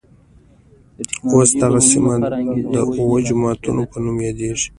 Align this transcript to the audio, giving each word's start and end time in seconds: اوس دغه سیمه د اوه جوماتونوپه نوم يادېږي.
اوس 1.31 1.49
دغه 1.61 1.79
سیمه 1.89 2.13
د 2.71 2.75
اوه 3.03 3.17
جوماتونوپه 3.27 3.97
نوم 4.03 4.17
يادېږي. 4.27 4.67